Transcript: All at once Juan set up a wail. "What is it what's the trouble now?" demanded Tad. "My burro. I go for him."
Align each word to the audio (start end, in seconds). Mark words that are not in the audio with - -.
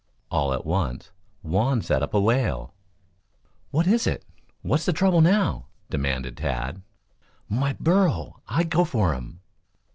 All 0.31 0.51
at 0.51 0.65
once 0.65 1.11
Juan 1.43 1.83
set 1.83 2.01
up 2.01 2.15
a 2.15 2.19
wail. 2.19 2.73
"What 3.69 3.85
is 3.85 4.07
it 4.07 4.25
what's 4.63 4.85
the 4.87 4.93
trouble 4.93 5.21
now?" 5.21 5.67
demanded 5.91 6.37
Tad. 6.37 6.81
"My 7.47 7.73
burro. 7.79 8.41
I 8.47 8.63
go 8.63 8.83
for 8.83 9.13
him." 9.13 9.41